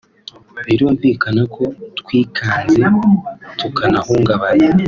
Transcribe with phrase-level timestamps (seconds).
[0.65, 1.63] Birumvikana ko
[1.99, 2.81] twikanze
[3.59, 4.67] tukanahungabana